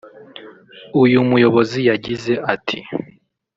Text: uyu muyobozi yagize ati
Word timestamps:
uyu 1.03 1.19
muyobozi 1.29 1.79
yagize 1.89 2.33
ati 2.53 2.79